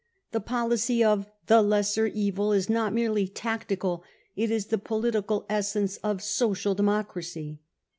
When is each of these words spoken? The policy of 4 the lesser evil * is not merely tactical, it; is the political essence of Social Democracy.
The 0.31 0.39
policy 0.41 1.03
of 1.03 1.25
4 1.25 1.33
the 1.45 1.61
lesser 1.61 2.07
evil 2.07 2.51
* 2.51 2.53
is 2.53 2.71
not 2.71 2.91
merely 2.91 3.27
tactical, 3.27 4.03
it; 4.35 4.49
is 4.49 4.65
the 4.65 4.79
political 4.79 5.45
essence 5.47 5.97
of 5.97 6.23
Social 6.23 6.73
Democracy. 6.73 7.61